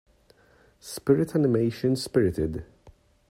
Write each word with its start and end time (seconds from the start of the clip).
Spirit 0.79 1.35
animation 1.35 1.95
Spirited 1.95 2.65